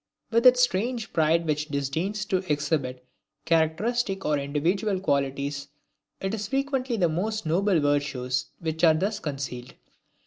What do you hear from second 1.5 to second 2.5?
disdains to